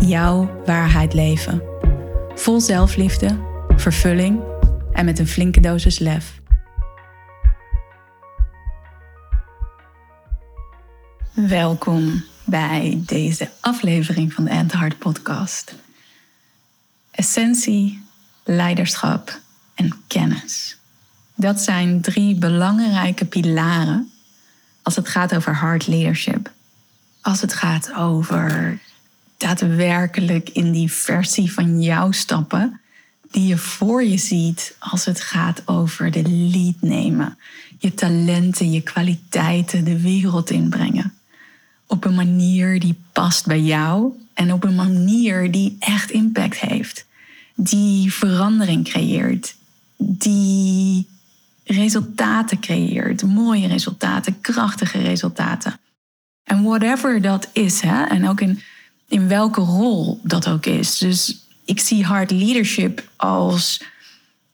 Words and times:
jouw 0.00 0.62
waarheid 0.64 1.14
leven. 1.14 1.62
Vol 2.34 2.60
zelfliefde, 2.60 3.38
vervulling 3.76 4.42
en 4.92 5.04
met 5.04 5.18
een 5.18 5.26
flinke 5.26 5.60
dosis 5.60 5.98
lef. 5.98 6.40
Welkom 11.34 12.24
bij 12.44 13.02
deze 13.06 13.50
aflevering 13.60 14.32
van 14.32 14.44
de 14.44 14.50
End 14.50 14.72
Heart 14.72 14.98
Podcast. 14.98 15.74
Essentie, 17.10 18.02
leiderschap 18.44 19.40
en 19.74 19.92
kennis. 20.06 20.76
Dat 21.34 21.60
zijn 21.60 22.00
drie 22.00 22.34
belangrijke 22.34 23.24
pilaren 23.24 24.10
als 24.82 24.96
het 24.96 25.08
gaat 25.08 25.34
over 25.34 25.54
hard 25.54 25.86
leadership. 25.86 26.50
Als 27.20 27.40
het 27.40 27.54
gaat 27.54 27.92
over 27.92 28.78
daadwerkelijk 29.38 30.48
in 30.48 30.72
die 30.72 30.92
versie 30.92 31.52
van 31.52 31.82
jou 31.82 32.12
stappen 32.12 32.80
die 33.30 33.46
je 33.46 33.58
voor 33.58 34.04
je 34.04 34.18
ziet 34.18 34.76
als 34.78 35.04
het 35.04 35.20
gaat 35.20 35.62
over 35.64 36.10
de 36.10 36.22
lead 36.22 36.74
nemen, 36.80 37.38
je 37.78 37.94
talenten, 37.94 38.72
je 38.72 38.82
kwaliteiten 38.82 39.84
de 39.84 40.00
wereld 40.00 40.50
inbrengen. 40.50 41.14
Op 41.86 42.04
een 42.04 42.14
manier 42.14 42.80
die 42.80 43.00
past 43.12 43.46
bij 43.46 43.60
jou 43.60 44.12
en 44.34 44.52
op 44.52 44.64
een 44.64 44.74
manier 44.74 45.50
die 45.50 45.76
echt 45.78 46.10
impact 46.10 46.60
heeft, 46.60 47.06
die 47.54 48.12
verandering 48.12 48.84
creëert, 48.84 49.56
die 49.96 51.08
resultaten 51.64 52.60
creëert, 52.60 53.22
mooie 53.22 53.66
resultaten, 53.66 54.40
krachtige 54.40 54.98
resultaten. 54.98 55.80
En 56.44 56.62
whatever 56.62 57.20
dat 57.22 57.48
is, 57.52 57.80
hè, 57.80 58.04
en 58.04 58.28
ook 58.28 58.40
in 58.40 58.60
in 59.08 59.28
welke 59.28 59.60
rol 59.60 60.20
dat 60.22 60.48
ook 60.48 60.66
is. 60.66 60.98
Dus 60.98 61.46
ik 61.64 61.80
zie 61.80 62.04
hard 62.04 62.30
leadership 62.30 63.08
als 63.16 63.82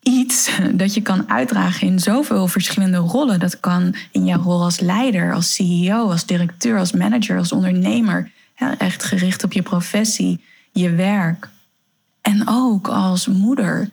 iets 0.03 0.51
dat 0.73 0.95
je 0.95 1.01
kan 1.03 1.31
uitdragen 1.31 1.87
in 1.87 1.99
zoveel 1.99 2.49
verschillende 2.49 2.97
rollen. 2.97 3.41
Dat 3.41 3.61
kan 3.61 3.95
in 4.13 4.25
jouw 4.25 4.43
rol 4.43 4.63
als 4.63 4.81
leider, 4.81 5.35
als 5.35 5.55
CEO, 5.55 6.11
als 6.11 6.27
directeur, 6.27 6.79
als 6.79 6.93
manager, 6.93 7.39
als 7.39 7.53
ondernemer. 7.53 8.31
echt 8.79 9.05
gericht 9.05 9.45
op 9.45 9.53
je 9.53 9.63
professie, 9.63 10.45
je 10.73 10.91
werk. 10.91 11.49
En 12.21 12.49
ook 12.49 12.89
als 12.89 13.27
moeder, 13.27 13.91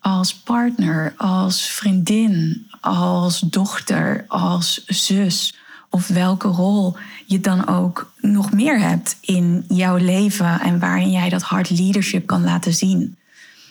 als 0.00 0.34
partner, 0.34 1.14
als 1.16 1.62
vriendin, 1.62 2.66
als 2.80 3.40
dochter, 3.40 4.24
als 4.28 4.84
zus 4.86 5.54
of 5.94 6.08
welke 6.08 6.48
rol 6.48 6.96
je 7.26 7.40
dan 7.40 7.68
ook 7.68 8.12
nog 8.20 8.52
meer 8.52 8.80
hebt 8.80 9.16
in 9.20 9.64
jouw 9.68 9.96
leven 9.96 10.60
en 10.60 10.78
waarin 10.78 11.10
jij 11.10 11.28
dat 11.28 11.42
hard 11.42 11.70
leadership 11.70 12.26
kan 12.26 12.44
laten 12.44 12.74
zien. 12.74 13.16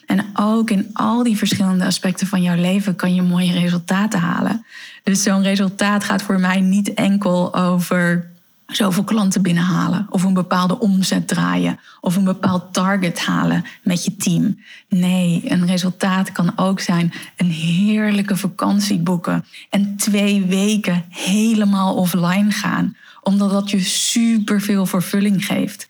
En 0.05 0.25
ook 0.33 0.69
in 0.69 0.89
al 0.93 1.23
die 1.23 1.37
verschillende 1.37 1.85
aspecten 1.85 2.27
van 2.27 2.41
jouw 2.41 2.55
leven 2.55 2.95
kan 2.95 3.15
je 3.15 3.21
mooie 3.21 3.51
resultaten 3.51 4.19
halen. 4.19 4.65
Dus 5.03 5.23
zo'n 5.23 5.43
resultaat 5.43 6.03
gaat 6.03 6.21
voor 6.21 6.39
mij 6.39 6.61
niet 6.61 6.93
enkel 6.93 7.55
over 7.55 8.31
zoveel 8.67 9.03
klanten 9.03 9.41
binnenhalen 9.41 10.07
of 10.09 10.23
een 10.23 10.33
bepaalde 10.33 10.79
omzet 10.79 11.27
draaien 11.27 11.79
of 12.01 12.15
een 12.15 12.23
bepaald 12.23 12.73
target 12.73 13.19
halen 13.19 13.65
met 13.83 14.03
je 14.03 14.15
team. 14.15 14.59
Nee, 14.89 15.41
een 15.45 15.65
resultaat 15.65 16.31
kan 16.31 16.53
ook 16.55 16.79
zijn 16.79 17.13
een 17.37 17.51
heerlijke 17.51 18.37
vakantie 18.37 18.99
boeken 18.99 19.45
en 19.69 19.95
twee 19.95 20.45
weken 20.45 21.05
helemaal 21.09 21.95
offline 21.95 22.51
gaan, 22.51 22.95
omdat 23.21 23.51
dat 23.51 23.69
je 23.69 23.79
superveel 23.79 24.85
vervulling 24.85 25.45
geeft. 25.45 25.89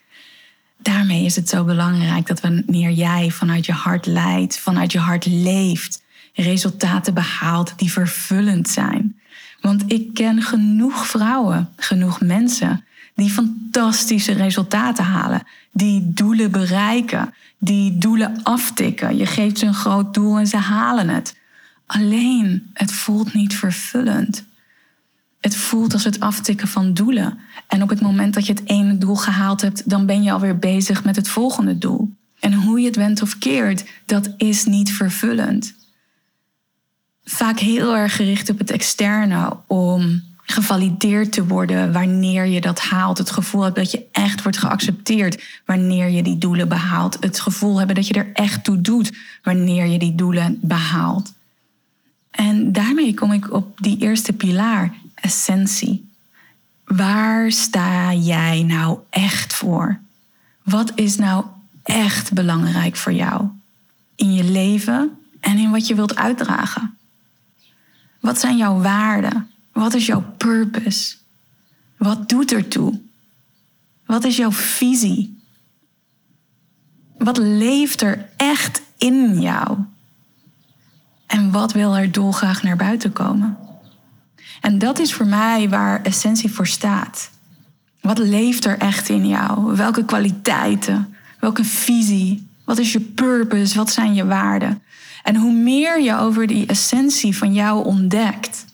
Daarmee 0.78 1.26
is 1.26 1.36
het 1.36 1.50
zo 1.50 1.64
belangrijk 1.64 2.28
dat 2.28 2.42
wanneer 2.42 2.92
jij 2.92 3.30
vanuit 3.30 3.66
je 3.66 3.72
hart 3.72 4.06
leidt, 4.06 4.60
vanuit 4.60 4.92
je 4.92 5.00
hart 5.00 5.26
leeft, 5.26 6.04
resultaten 6.34 7.14
behaalt 7.14 7.74
die 7.78 7.92
vervullend 7.92 8.70
zijn. 8.70 9.20
Want 9.64 9.84
ik 9.88 10.14
ken 10.14 10.42
genoeg 10.42 11.08
vrouwen, 11.08 11.70
genoeg 11.76 12.22
mensen 12.22 12.86
die 13.16 13.30
fantastische 13.30 14.34
resultaten 14.34 15.04
halen, 15.04 15.44
die 15.72 16.14
doelen 16.14 16.52
bereiken, 16.52 17.34
die 17.58 17.98
doelen 17.98 18.44
aftikken. 18.44 19.18
Je 19.18 19.26
geeft 19.26 19.58
ze 19.58 19.66
een 19.66 19.74
groot 19.74 20.14
doel 20.14 20.38
en 20.38 20.48
ze 20.48 20.58
halen 20.58 21.10
het. 21.10 21.38
Alleen, 21.86 22.70
het 22.74 22.92
voelt 22.92 23.34
niet 23.34 23.56
vervullend. 23.56 24.46
Het 25.40 25.56
voelt 25.56 25.94
als 25.94 26.04
het 26.04 26.20
aftikken 26.20 26.68
van 26.68 26.94
doelen. 26.94 27.40
En 27.68 27.82
op 27.82 27.90
het 27.90 28.02
moment 28.02 28.34
dat 28.34 28.46
je 28.46 28.54
het 28.54 28.70
ene 28.70 28.98
doel 28.98 29.16
gehaald 29.16 29.62
hebt, 29.62 29.90
dan 29.90 30.06
ben 30.06 30.24
je 30.24 30.32
alweer 30.32 30.58
bezig 30.60 31.04
met 31.04 31.16
het 31.16 31.28
volgende 31.28 31.78
doel. 31.78 32.16
En 32.40 32.54
hoe 32.54 32.80
je 32.80 32.86
het 32.86 32.96
went 32.96 33.22
of 33.22 33.38
keert, 33.38 33.86
dat 34.06 34.34
is 34.38 34.66
niet 34.66 34.92
vervullend 34.92 35.83
vaak 37.26 37.60
heel 37.60 37.96
erg 37.96 38.16
gericht 38.16 38.50
op 38.50 38.58
het 38.58 38.72
externe 38.72 39.58
om 39.68 40.24
gevalideerd 40.46 41.32
te 41.32 41.48
worden 41.48 41.94
wanneer 41.94 42.46
je 42.46 42.62
dat 42.62 42.80
haalt. 42.80 43.18
Het 43.18 43.32
gevoel 43.32 43.64
hebt 43.64 43.76
dat 43.76 43.92
je 43.92 44.06
echt 44.12 44.44
wordt 44.44 44.58
geaccepteerd 44.58 45.44
wanneer 45.66 46.10
je 46.10 46.24
die 46.24 46.38
doelen 46.38 46.68
behaalt. 46.68 47.18
Het 47.20 47.40
gevoel 47.40 47.78
hebben 47.78 47.96
dat 47.96 48.08
je 48.08 48.14
er 48.14 48.30
echt 48.34 48.64
toe 48.64 48.82
doet 48.82 49.12
wanneer 49.44 49.86
je 49.86 50.00
die 50.00 50.16
doelen 50.16 50.58
behaalt. 50.62 51.34
En 52.32 52.72
daarmee 52.72 53.14
kom 53.14 53.32
ik 53.32 53.54
op 53.54 53.78
die 53.82 53.98
eerste 53.98 54.34
pilaar, 54.34 54.94
essentie. 55.16 56.12
Waar 56.86 57.52
sta 57.52 58.14
jij 58.14 58.64
nou 58.64 59.00
echt 59.10 59.54
voor? 59.54 60.00
Wat 60.64 60.92
is 60.96 61.16
nou 61.16 61.46
echt 61.84 62.34
belangrijk 62.34 62.96
voor 62.96 63.14
jou 63.14 63.48
in 64.16 64.34
je 64.34 64.44
leven 64.44 65.18
en 65.40 65.58
in 65.58 65.72
wat 65.72 65.88
je 65.88 65.96
wilt 65.96 66.16
uitdragen? 66.16 66.98
Wat 68.34 68.42
zijn 68.42 68.58
jouw 68.58 68.82
waarden? 68.82 69.52
Wat 69.72 69.94
is 69.94 70.06
jouw 70.06 70.24
purpose? 70.38 71.16
Wat 71.98 72.30
doet 72.30 72.52
ertoe? 72.52 73.00
Wat 74.06 74.24
is 74.24 74.38
jouw 74.38 74.52
visie? 74.52 75.44
Wat 77.18 77.38
leeft 77.38 78.02
er 78.02 78.30
echt 78.38 78.82
in 78.98 79.42
jou? 79.42 79.78
En 81.28 81.52
wat 81.52 81.72
wil 81.74 81.98
er 81.98 82.12
dolgraag 82.12 82.64
naar 82.64 82.76
buiten 82.76 83.14
komen? 83.14 83.58
En 84.62 84.78
dat 84.78 85.00
is 85.00 85.14
voor 85.14 85.28
mij 85.28 85.70
waar 85.70 86.02
essentie 86.02 86.52
voor 86.52 86.68
staat. 86.68 87.32
Wat 88.02 88.18
leeft 88.18 88.66
er 88.66 88.78
echt 88.78 89.10
in 89.10 89.28
jou? 89.28 89.76
Welke 89.76 90.06
kwaliteiten? 90.06 91.16
Welke 91.40 91.64
visie? 91.64 92.48
Wat 92.66 92.78
is 92.78 92.92
je 92.92 93.00
purpose? 93.00 93.78
Wat 93.78 93.92
zijn 93.92 94.14
je 94.14 94.26
waarden? 94.26 94.82
En 95.24 95.36
hoe 95.36 95.54
meer 95.54 96.02
je 96.02 96.18
over 96.18 96.48
die 96.48 96.66
essentie 96.66 97.38
van 97.38 97.54
jou 97.54 97.86
ontdekt, 97.86 98.66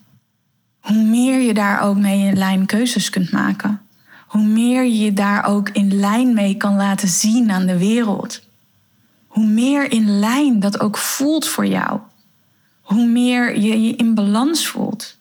hoe 0.80 1.04
meer 1.04 1.40
je 1.40 1.54
daar 1.54 1.82
ook 1.82 1.98
mee 1.98 2.28
in 2.28 2.38
lijn 2.38 2.66
keuzes 2.66 3.10
kunt 3.10 3.32
maken. 3.32 3.82
Hoe 4.28 4.44
meer 4.44 4.84
je 4.84 4.98
je 4.98 5.14
daar 5.14 5.46
ook 5.46 5.70
in 5.70 6.00
lijn 6.00 6.34
mee 6.34 6.56
kan 6.56 6.76
laten 6.76 7.08
zien 7.08 7.52
aan 7.52 7.66
de 7.66 7.78
wereld. 7.78 8.42
Hoe 9.28 9.46
meer 9.46 9.92
in 9.92 10.20
lijn 10.20 10.60
dat 10.60 10.80
ook 10.80 10.98
voelt 10.98 11.48
voor 11.48 11.66
jou. 11.66 12.00
Hoe 12.82 13.06
meer 13.06 13.60
je 13.60 13.82
je 13.82 13.96
in 13.96 14.14
balans 14.14 14.68
voelt. 14.68 15.18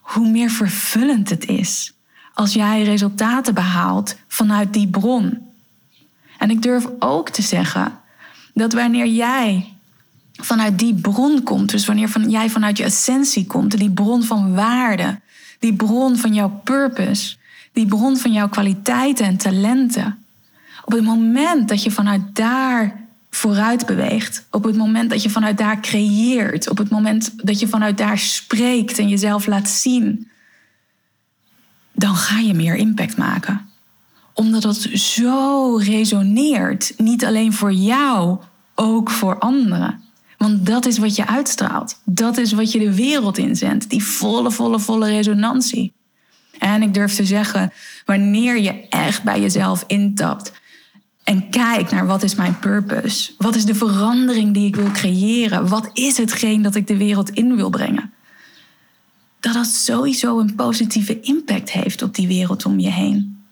Hoe 0.00 0.28
meer 0.28 0.50
vervullend 0.50 1.30
het 1.30 1.46
is 1.46 1.92
als 2.34 2.52
jij 2.52 2.82
resultaten 2.82 3.54
behaalt 3.54 4.16
vanuit 4.28 4.72
die 4.72 4.88
bron. 4.88 5.52
En 6.38 6.50
ik 6.50 6.62
durf 6.62 6.86
ook 6.98 7.28
te 7.28 7.42
zeggen 7.42 7.98
dat 8.54 8.72
wanneer 8.72 9.06
jij 9.06 9.69
vanuit 10.44 10.78
die 10.78 10.94
bron 10.94 11.42
komt. 11.42 11.70
Dus 11.70 11.86
wanneer 11.86 12.08
van, 12.08 12.30
jij 12.30 12.50
vanuit 12.50 12.78
je 12.78 12.84
essentie 12.84 13.46
komt, 13.46 13.78
die 13.78 13.90
bron 13.90 14.22
van 14.22 14.54
waarde, 14.54 15.20
die 15.58 15.74
bron 15.74 16.16
van 16.16 16.34
jouw 16.34 16.60
purpose, 16.64 17.36
die 17.72 17.86
bron 17.86 18.16
van 18.16 18.32
jouw 18.32 18.48
kwaliteiten 18.48 19.26
en 19.26 19.36
talenten. 19.36 20.24
Op 20.84 20.92
het 20.92 21.04
moment 21.04 21.68
dat 21.68 21.82
je 21.82 21.90
vanuit 21.90 22.22
daar 22.32 23.08
vooruit 23.30 23.86
beweegt, 23.86 24.46
op 24.50 24.64
het 24.64 24.76
moment 24.76 25.10
dat 25.10 25.22
je 25.22 25.30
vanuit 25.30 25.58
daar 25.58 25.80
creëert, 25.80 26.70
op 26.70 26.78
het 26.78 26.90
moment 26.90 27.32
dat 27.36 27.60
je 27.60 27.68
vanuit 27.68 27.98
daar 27.98 28.18
spreekt 28.18 28.98
en 28.98 29.08
jezelf 29.08 29.46
laat 29.46 29.68
zien, 29.68 30.30
dan 31.92 32.14
ga 32.14 32.38
je 32.38 32.54
meer 32.54 32.74
impact 32.74 33.16
maken 33.16 33.68
Omdat 34.34 34.62
het 34.62 35.00
zo 35.00 35.76
resoneert. 35.76 36.94
Niet 36.96 37.24
alleen 37.24 37.52
voor 37.52 37.72
jou, 37.72 38.38
ook 38.74 39.10
voor 39.10 39.38
anderen. 39.38 40.02
Want 40.40 40.66
dat 40.66 40.86
is 40.86 40.98
wat 40.98 41.16
je 41.16 41.26
uitstraalt. 41.26 42.00
Dat 42.04 42.36
is 42.36 42.52
wat 42.52 42.72
je 42.72 42.78
de 42.78 42.94
wereld 42.94 43.38
inzendt. 43.38 43.90
Die 43.90 44.04
volle, 44.04 44.50
volle, 44.50 44.78
volle 44.78 45.06
resonantie. 45.06 45.92
En 46.58 46.82
ik 46.82 46.94
durf 46.94 47.14
te 47.14 47.24
zeggen, 47.24 47.72
wanneer 48.04 48.60
je 48.60 48.88
echt 48.88 49.22
bij 49.22 49.40
jezelf 49.40 49.84
intapt 49.86 50.52
en 51.24 51.50
kijkt 51.50 51.90
naar 51.90 52.06
wat 52.06 52.22
is 52.22 52.34
mijn 52.34 52.58
purpose? 52.58 53.32
Wat 53.38 53.54
is 53.54 53.64
de 53.64 53.74
verandering 53.74 54.54
die 54.54 54.66
ik 54.66 54.76
wil 54.76 54.90
creëren? 54.90 55.68
Wat 55.68 55.90
is 55.92 56.16
hetgeen 56.16 56.62
dat 56.62 56.74
ik 56.74 56.86
de 56.86 56.96
wereld 56.96 57.30
in 57.30 57.56
wil 57.56 57.70
brengen? 57.70 58.12
Dat 59.40 59.54
dat 59.54 59.66
sowieso 59.66 60.38
een 60.38 60.54
positieve 60.54 61.20
impact 61.20 61.70
heeft 61.70 62.02
op 62.02 62.14
die 62.14 62.28
wereld 62.28 62.64
om 62.64 62.78
je 62.78 62.90
heen. 62.90 63.44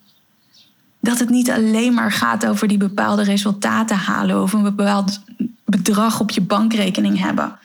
Dat 1.01 1.19
het 1.19 1.29
niet 1.29 1.51
alleen 1.51 1.93
maar 1.93 2.11
gaat 2.11 2.45
over 2.45 2.67
die 2.67 2.77
bepaalde 2.77 3.23
resultaten 3.23 3.97
halen 3.97 4.41
of 4.41 4.53
een 4.53 4.63
bepaald 4.63 5.21
bedrag 5.69 6.19
op 6.19 6.29
je 6.29 6.41
bankrekening 6.41 7.19
hebben. 7.19 7.59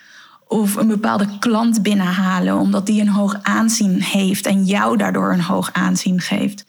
Of 0.49 0.77
een 0.77 0.87
bepaalde 0.87 1.39
klant 1.39 1.83
binnenhalen 1.83 2.59
omdat 2.59 2.87
die 2.87 3.01
een 3.01 3.09
hoog 3.09 3.39
aanzien 3.43 4.03
heeft 4.03 4.47
en 4.47 4.65
jou 4.65 4.97
daardoor 4.97 5.33
een 5.33 5.43
hoog 5.43 5.73
aanzien 5.73 6.21
geeft. 6.21 6.65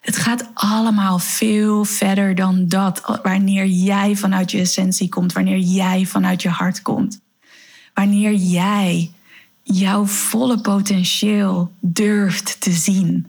Het 0.00 0.16
gaat 0.16 0.50
allemaal 0.54 1.18
veel 1.18 1.84
verder 1.84 2.34
dan 2.34 2.68
dat 2.68 3.20
wanneer 3.22 3.66
jij 3.66 4.16
vanuit 4.16 4.50
je 4.50 4.60
essentie 4.60 5.08
komt, 5.08 5.32
wanneer 5.32 5.58
jij 5.58 6.04
vanuit 6.04 6.42
je 6.42 6.48
hart 6.48 6.82
komt. 6.82 7.20
Wanneer 7.94 8.34
jij 8.34 9.10
jouw 9.62 10.04
volle 10.06 10.60
potentieel 10.60 11.72
durft 11.80 12.60
te 12.60 12.70
zien. 12.70 13.26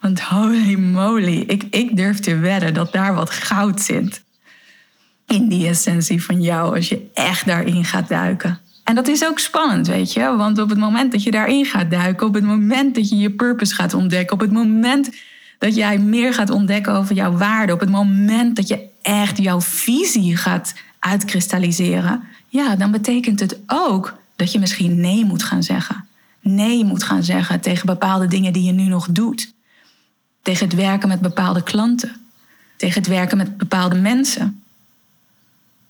Want 0.00 0.20
holy 0.20 0.74
moly, 0.74 1.44
ik, 1.46 1.62
ik 1.70 1.96
durf 1.96 2.18
te 2.18 2.36
wedden 2.36 2.74
dat 2.74 2.92
daar 2.92 3.14
wat 3.14 3.30
goud 3.30 3.80
zit. 3.80 4.22
In 5.30 5.48
die 5.48 5.68
essentie 5.68 6.22
van 6.22 6.42
jou, 6.42 6.76
als 6.76 6.88
je 6.88 7.10
echt 7.14 7.46
daarin 7.46 7.84
gaat 7.84 8.08
duiken. 8.08 8.58
En 8.84 8.94
dat 8.94 9.08
is 9.08 9.24
ook 9.24 9.38
spannend, 9.38 9.86
weet 9.86 10.12
je. 10.12 10.36
Want 10.36 10.58
op 10.58 10.68
het 10.68 10.78
moment 10.78 11.12
dat 11.12 11.22
je 11.22 11.30
daarin 11.30 11.64
gaat 11.64 11.90
duiken, 11.90 12.26
op 12.26 12.34
het 12.34 12.44
moment 12.44 12.94
dat 12.94 13.08
je 13.08 13.16
je 13.16 13.30
purpose 13.30 13.74
gaat 13.74 13.94
ontdekken, 13.94 14.34
op 14.34 14.40
het 14.40 14.52
moment 14.52 15.10
dat 15.58 15.74
jij 15.74 15.98
meer 15.98 16.34
gaat 16.34 16.50
ontdekken 16.50 16.92
over 16.92 17.14
jouw 17.14 17.36
waarde, 17.36 17.72
op 17.72 17.80
het 17.80 17.90
moment 17.90 18.56
dat 18.56 18.68
je 18.68 18.88
echt 19.02 19.38
jouw 19.38 19.60
visie 19.60 20.36
gaat 20.36 20.74
uitkristalliseren, 20.98 22.22
ja, 22.48 22.76
dan 22.76 22.90
betekent 22.90 23.40
het 23.40 23.58
ook 23.66 24.18
dat 24.36 24.52
je 24.52 24.58
misschien 24.58 25.00
nee 25.00 25.24
moet 25.24 25.42
gaan 25.42 25.62
zeggen. 25.62 26.04
Nee 26.40 26.84
moet 26.84 27.02
gaan 27.02 27.22
zeggen 27.22 27.60
tegen 27.60 27.86
bepaalde 27.86 28.26
dingen 28.26 28.52
die 28.52 28.64
je 28.64 28.72
nu 28.72 28.84
nog 28.84 29.08
doet. 29.10 29.52
Tegen 30.42 30.66
het 30.66 30.76
werken 30.76 31.08
met 31.08 31.20
bepaalde 31.20 31.62
klanten. 31.62 32.16
Tegen 32.76 33.00
het 33.00 33.10
werken 33.10 33.36
met 33.36 33.56
bepaalde 33.56 33.96
mensen. 33.96 34.62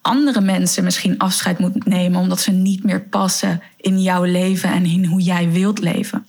Andere 0.02 0.41
mensen 0.41 0.85
misschien 0.85 1.19
afscheid 1.19 1.58
moet 1.58 1.85
nemen 1.85 2.20
omdat 2.20 2.41
ze 2.41 2.50
niet 2.50 2.85
meer 2.85 3.00
passen 3.00 3.62
in 3.76 4.02
jouw 4.02 4.25
leven 4.25 4.70
en 4.70 4.85
in 4.85 5.05
hoe 5.05 5.20
jij 5.20 5.50
wilt 5.50 5.79
leven. 5.79 6.26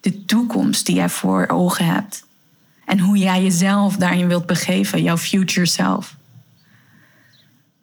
De 0.00 0.24
toekomst 0.24 0.86
die 0.86 0.94
jij 0.94 1.08
voor 1.08 1.48
ogen 1.48 1.84
hebt. 1.84 2.26
En 2.84 2.98
hoe 2.98 3.16
jij 3.16 3.42
jezelf 3.42 3.96
daarin 3.96 4.28
wilt 4.28 4.46
begeven, 4.46 5.02
jouw 5.02 5.16
future 5.16 5.66
self. 5.66 6.16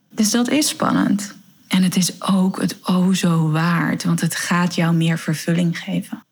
Dus 0.10 0.32
dat 0.32 0.50
is 0.50 0.68
spannend. 0.68 1.36
En 1.68 1.84
het 1.84 1.96
is 1.96 2.22
ook 2.22 2.62
het 2.62 2.78
o 2.84 3.14
zo 3.14 3.52
waard, 3.52 4.04
want 4.04 4.22
het 4.22 4.36
gaat 4.36 4.76
jou 4.76 4.96
meer 4.96 5.20
vervulling 5.20 5.80
geven. 5.80 6.26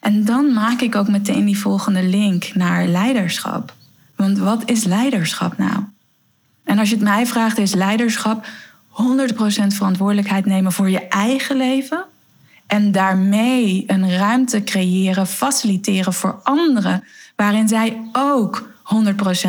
En 0.00 0.24
dan 0.24 0.52
maak 0.52 0.80
ik 0.80 0.94
ook 0.94 1.08
meteen 1.08 1.44
die 1.44 1.58
volgende 1.58 2.02
link 2.02 2.54
naar 2.54 2.86
leiderschap. 2.86 3.74
Want 4.16 4.38
wat 4.38 4.70
is 4.70 4.84
leiderschap 4.84 5.58
nou? 5.58 5.84
En 6.66 6.78
als 6.78 6.88
je 6.88 6.94
het 6.94 7.04
mij 7.04 7.26
vraagt, 7.26 7.58
is 7.58 7.74
leiderschap 7.74 8.46
100% 8.46 8.50
verantwoordelijkheid 9.66 10.46
nemen 10.46 10.72
voor 10.72 10.90
je 10.90 11.08
eigen 11.08 11.56
leven. 11.56 12.04
En 12.66 12.92
daarmee 12.92 13.84
een 13.86 14.16
ruimte 14.16 14.64
creëren, 14.64 15.26
faciliteren 15.26 16.12
voor 16.12 16.40
anderen, 16.42 17.04
waarin 17.36 17.68
zij 17.68 18.00
ook 18.12 18.68
100% 18.68 18.72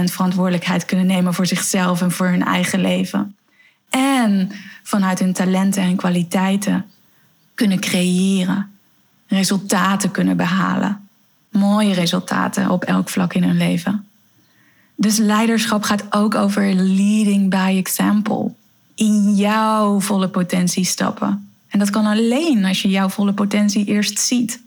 verantwoordelijkheid 0.03 0.85
kunnen 0.85 1.05
nemen 1.05 1.33
voor 1.33 1.45
zichzelf 1.45 2.01
en 2.01 2.11
voor 2.11 2.27
hun 2.27 2.45
eigen 2.45 2.81
leven. 2.81 3.35
En 3.89 4.51
vanuit 4.83 5.19
hun 5.19 5.33
talenten 5.33 5.83
en 5.83 5.95
kwaliteiten 5.95 6.85
kunnen 7.55 7.79
creëren, 7.79 8.71
resultaten 9.27 10.11
kunnen 10.11 10.37
behalen. 10.37 11.07
Mooie 11.51 11.93
resultaten 11.93 12.69
op 12.69 12.83
elk 12.83 13.09
vlak 13.09 13.33
in 13.33 13.43
hun 13.43 13.57
leven. 13.57 14.07
Dus 14.99 15.17
leiderschap 15.17 15.83
gaat 15.83 16.03
ook 16.09 16.35
over 16.35 16.73
leading 16.73 17.49
by 17.49 17.75
example. 17.77 18.51
In 18.95 19.35
jouw 19.35 19.99
volle 19.99 20.27
potentie 20.29 20.85
stappen. 20.85 21.49
En 21.67 21.79
dat 21.79 21.89
kan 21.89 22.05
alleen 22.05 22.65
als 22.65 22.81
je 22.81 22.89
jouw 22.89 23.09
volle 23.09 23.33
potentie 23.33 23.85
eerst 23.85 24.19
ziet. 24.19 24.61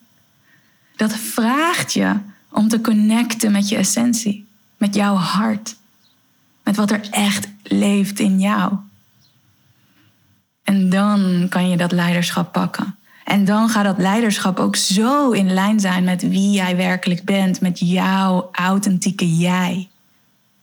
Dat 0.97 1.17
vraagt 1.17 1.93
je 1.93 2.15
om 2.51 2.69
te 2.69 2.81
connecten 2.81 3.53
met 3.53 3.69
je 3.69 3.77
essentie, 3.77 4.47
met 4.77 4.95
jouw 4.95 5.15
hart, 5.15 5.77
met 6.65 6.77
wat 6.77 6.91
er 6.91 7.09
echt 7.11 7.49
leeft 7.63 8.19
in 8.19 8.41
jou. 8.41 8.73
En 10.63 10.91
dan 10.91 11.47
kan 11.49 11.69
je 11.69 11.77
dat 11.77 11.93
leiderschap 11.93 12.53
pakken. 12.53 12.95
En 13.25 13.45
dan 13.45 13.69
gaat 13.69 13.85
dat 13.85 13.99
leiderschap 13.99 14.59
ook 14.59 14.77
zo 14.77 15.31
in 15.31 15.53
lijn 15.53 15.81
zijn 15.81 16.05
met 16.05 16.23
wie 16.23 16.51
jij 16.51 16.77
werkelijk 16.77 17.25
bent, 17.25 17.61
met 17.61 17.79
jouw 17.79 18.49
authentieke 18.53 19.37
jij. 19.37 19.89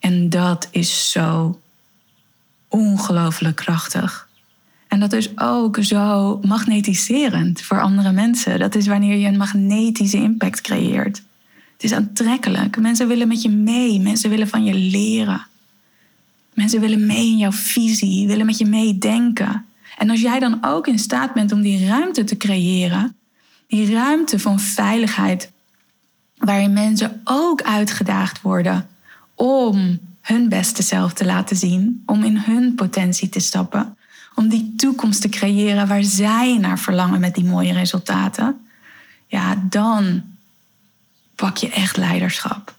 En 0.08 0.30
dat 0.30 0.68
is 0.72 1.12
zo 1.12 1.60
ongelooflijk 2.68 3.56
krachtig. 3.56 4.28
En 4.88 5.00
dat 5.00 5.14
is 5.14 5.38
ook 5.38 5.78
zo 5.82 6.40
magnetiserend 6.42 7.62
voor 7.62 7.82
andere 7.82 8.12
mensen. 8.12 8.60
Dat 8.60 8.76
is 8.76 8.88
wanneer 8.88 9.18
je 9.18 9.28
een 9.28 9.38
magnetische 9.38 10.18
impact 10.18 10.62
creëert. 10.62 11.24
Het 11.74 11.84
is 11.84 11.94
aantrekkelijk. 11.94 12.80
Mensen 12.80 13.08
willen 13.08 13.28
met 13.28 13.42
je 13.42 13.50
mee. 13.50 14.00
Mensen 14.00 14.30
willen 14.30 14.48
van 14.48 14.64
je 14.64 14.74
leren. 14.74 15.46
Mensen 16.54 16.80
willen 16.80 17.06
mee 17.06 17.28
in 17.32 17.38
jouw 17.38 17.52
visie, 17.52 18.28
willen 18.28 18.46
met 18.46 18.58
je 18.58 18.66
meedenken. 18.66 19.66
En 19.98 20.10
als 20.10 20.22
jij 20.22 20.40
dan 20.40 20.58
ook 20.62 20.88
in 20.88 21.00
staat 21.00 21.34
bent 21.34 21.52
om 21.52 21.62
die 21.62 21.88
ruimte 21.88 22.24
te 22.24 22.38
creëren, 22.38 23.16
die 23.68 23.94
ruimte 23.94 24.40
van 24.40 24.60
veiligheid, 24.60 25.52
waarin 26.38 26.74
mensen 26.74 27.22
ook 27.24 27.62
uitgedaagd 27.62 28.42
worden 28.42 28.88
om 29.38 30.00
hun 30.22 30.50
beste 30.50 30.84
zelf 30.84 31.14
te 31.14 31.26
laten 31.26 31.56
zien, 31.56 32.04
om 32.06 32.24
in 32.24 32.38
hun 32.38 32.76
potentie 32.76 33.30
te 33.30 33.40
stappen, 33.40 33.98
om 34.36 34.48
die 34.48 34.74
toekomst 34.78 35.22
te 35.22 35.30
creëren 35.30 35.88
waar 35.88 36.04
zij 36.04 36.58
naar 36.58 36.80
verlangen 36.80 37.20
met 37.20 37.36
die 37.36 37.46
mooie 37.46 37.74
resultaten, 37.74 38.68
ja, 39.28 39.64
dan 39.70 40.24
pak 41.36 41.58
je 41.58 41.70
echt 41.70 41.98
leiderschap. 41.98 42.76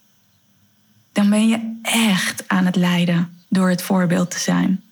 Dan 1.13 1.31
ben 1.31 1.49
je 1.49 1.79
echt 1.83 2.49
aan 2.49 2.67
het 2.67 2.77
leiden 2.77 3.31
door 3.49 3.69
het 3.69 3.83
voorbeeld 3.83 4.31
te 4.31 4.39
zijn. 4.39 4.83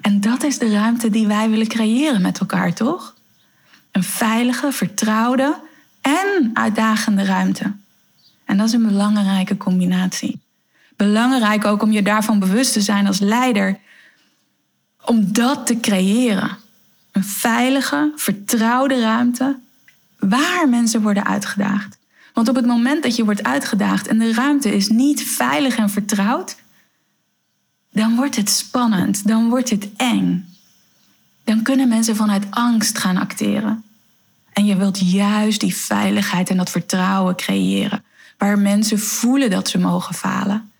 En 0.00 0.20
dat 0.20 0.42
is 0.42 0.58
de 0.58 0.70
ruimte 0.70 1.10
die 1.10 1.26
wij 1.26 1.50
willen 1.50 1.68
creëren 1.68 2.22
met 2.22 2.38
elkaar, 2.38 2.74
toch? 2.74 3.14
Een 3.90 4.04
veilige, 4.04 4.72
vertrouwde 4.72 5.56
en 6.00 6.50
uitdagende 6.52 7.24
ruimte. 7.24 7.72
En 8.44 8.56
dat 8.56 8.66
is 8.66 8.72
een 8.72 8.86
belangrijke 8.86 9.56
combinatie. 9.56 10.42
Belangrijk 10.96 11.64
ook 11.64 11.82
om 11.82 11.92
je 11.92 12.02
daarvan 12.02 12.38
bewust 12.38 12.72
te 12.72 12.80
zijn 12.80 13.06
als 13.06 13.18
leider, 13.18 13.78
om 15.04 15.32
dat 15.32 15.66
te 15.66 15.80
creëren. 15.80 16.56
Een 17.12 17.24
veilige, 17.24 18.12
vertrouwde 18.16 19.00
ruimte 19.00 19.58
waar 20.18 20.68
mensen 20.68 21.02
worden 21.02 21.24
uitgedaagd. 21.24 21.98
Want 22.32 22.48
op 22.48 22.54
het 22.54 22.66
moment 22.66 23.02
dat 23.02 23.16
je 23.16 23.24
wordt 23.24 23.42
uitgedaagd 23.42 24.06
en 24.06 24.18
de 24.18 24.32
ruimte 24.32 24.74
is 24.74 24.88
niet 24.88 25.22
veilig 25.22 25.76
en 25.76 25.90
vertrouwd, 25.90 26.56
dan 27.92 28.16
wordt 28.16 28.36
het 28.36 28.50
spannend, 28.50 29.26
dan 29.26 29.48
wordt 29.48 29.70
het 29.70 29.88
eng. 29.96 30.48
Dan 31.44 31.62
kunnen 31.62 31.88
mensen 31.88 32.16
vanuit 32.16 32.46
angst 32.50 32.98
gaan 32.98 33.16
acteren. 33.16 33.84
En 34.52 34.66
je 34.66 34.76
wilt 34.76 35.10
juist 35.10 35.60
die 35.60 35.76
veiligheid 35.76 36.50
en 36.50 36.56
dat 36.56 36.70
vertrouwen 36.70 37.36
creëren, 37.36 38.04
waar 38.38 38.58
mensen 38.58 38.98
voelen 38.98 39.50
dat 39.50 39.68
ze 39.68 39.78
mogen 39.78 40.14
falen. 40.14 40.72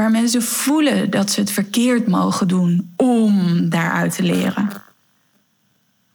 Waar 0.00 0.10
mensen 0.10 0.42
voelen 0.42 1.10
dat 1.10 1.30
ze 1.30 1.40
het 1.40 1.50
verkeerd 1.50 2.06
mogen 2.06 2.48
doen 2.48 2.92
om 2.96 3.68
daaruit 3.68 4.14
te 4.14 4.22
leren. 4.22 4.68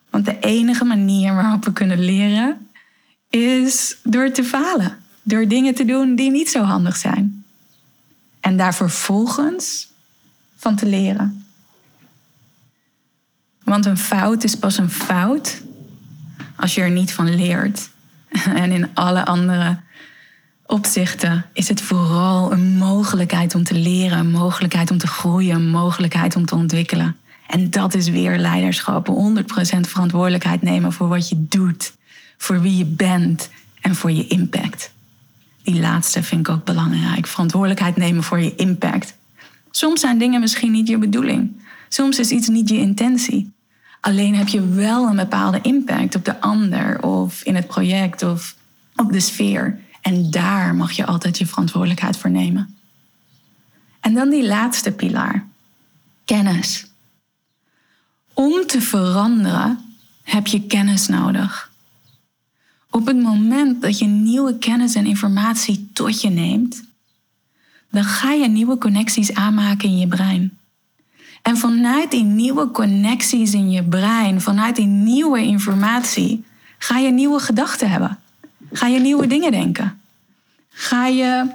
Want 0.10 0.25
de 0.25 0.39
enige 0.39 0.84
manier 0.84 1.36
waarop 1.36 1.65
we 1.65 1.74
kunnen 1.74 2.00
leren 2.00 2.70
is 3.30 3.98
door 4.04 4.32
te 4.32 4.44
falen. 4.44 4.98
Door 5.24 5.48
dingen 5.48 5.75
te 5.75 5.86
doen 5.86 6.15
die 6.15 6.32
niet 6.32 6.50
zo 6.50 6.63
handig 6.63 6.96
zijn. 6.96 7.46
En 8.39 8.58
daar 8.58 8.75
vervolgens 8.75 9.92
van 10.56 10.75
te 10.75 10.86
leren. 10.86 11.46
Want 13.63 13.86
een 13.86 13.98
fout 13.98 14.44
is 14.44 14.58
pas 14.58 14.77
een 14.77 14.92
fout 14.92 15.62
als 16.56 16.75
je 16.75 16.82
er 16.82 16.92
niet 16.92 17.13
van 17.13 17.36
leert. 17.36 17.89
En 18.63 18.72
in 18.72 18.89
alle 18.94 19.25
andere 19.25 19.77
opzichten 20.65 21.45
is 21.53 21.67
het 21.67 21.81
vooral 21.81 22.51
een 22.51 22.77
mogelijkheid 22.77 23.55
om 23.55 23.63
te 23.63 23.75
leren, 23.75 24.17
een 24.17 24.31
mogelijkheid 24.31 24.91
om 24.91 24.98
te 24.98 25.07
groeien, 25.07 25.55
een 25.55 25.69
mogelijkheid 25.69 26.36
om 26.36 26.45
te 26.45 26.55
ontwikkelen. 26.55 27.15
En 27.48 27.69
dat 27.69 27.93
is 27.93 28.10
weer 28.10 28.38
leiderschap. 28.38 29.07
100% 29.07 29.79
verantwoordelijkheid 29.79 30.62
nemen 30.62 30.93
voor 30.93 31.07
wat 31.07 31.29
je 31.29 31.45
doet, 31.50 31.93
voor 32.38 32.62
wie 32.62 32.77
je 32.77 32.86
bent 32.86 33.50
en 33.81 33.95
voor 33.95 34.12
je 34.12 34.27
impact. 34.27 34.93
Die 35.63 35.79
laatste 35.79 36.24
vind 36.24 36.48
ik 36.48 36.53
ook 36.53 36.65
belangrijk. 36.65 37.27
Verantwoordelijkheid 37.27 37.95
nemen 37.95 38.24
voor 38.24 38.39
je 38.39 38.55
impact. 38.55 39.17
Soms 39.72 40.01
zijn 40.01 40.17
dingen 40.17 40.39
misschien 40.39 40.72
niet 40.72 40.88
je 40.88 40.98
bedoeling. 40.98 41.63
Soms 41.89 42.19
is 42.19 42.29
iets 42.29 42.48
niet 42.48 42.69
je 42.69 42.77
intentie. 42.77 43.53
Alleen 44.01 44.36
heb 44.36 44.48
je 44.48 44.67
wel 44.67 45.07
een 45.07 45.15
bepaalde 45.15 45.60
impact 45.62 46.15
op 46.15 46.25
de 46.25 46.41
ander 46.41 47.01
of 47.01 47.43
in 47.43 47.55
het 47.55 47.67
project 47.67 48.24
of 48.24 48.55
op 48.95 49.12
de 49.12 49.19
sfeer. 49.19 49.79
En 50.06 50.32
daar 50.32 50.76
mag 50.76 50.92
je 50.92 51.06
altijd 51.06 51.38
je 51.38 51.46
verantwoordelijkheid 51.46 52.18
voor 52.18 52.30
nemen. 52.30 52.78
En 54.00 54.14
dan 54.14 54.30
die 54.30 54.48
laatste 54.48 54.92
pilaar. 54.92 55.48
Kennis. 56.26 56.86
Om 58.34 58.66
te 58.68 58.82
veranderen 58.82 59.80
heb 60.24 60.48
je 60.48 60.62
kennis 60.62 61.08
nodig. 61.08 61.72
Op 62.90 63.06
het 63.06 63.18
moment 63.18 63.82
dat 63.82 64.00
je 64.00 64.06
nieuwe 64.06 64.58
kennis 64.58 64.96
en 64.96 65.06
informatie 65.06 65.90
tot 65.94 66.22
je 66.22 66.30
neemt, 66.30 66.84
dan 67.92 68.04
ga 68.04 68.32
je 68.32 68.48
nieuwe 68.48 68.78
connecties 68.78 69.34
aanmaken 69.34 69.90
in 69.90 69.98
je 69.98 70.08
brein. 70.08 70.58
En 71.42 71.58
vanuit 71.58 72.12
die 72.12 72.24
nieuwe 72.24 72.72
connecties 72.72 73.54
in 73.54 73.72
je 73.72 73.84
brein, 73.84 74.42
vanuit 74.42 74.76
die 74.76 74.86
nieuwe 74.86 75.42
informatie, 75.42 76.46
ga 76.78 76.98
je 76.98 77.12
nieuwe 77.12 77.40
gedachten 77.40 77.90
hebben. 77.90 78.20
Ga 78.75 78.88
je 78.88 79.00
nieuwe 79.00 79.27
dingen 79.27 79.51
denken. 79.51 80.01
Ga 80.70 81.08
je 81.08 81.48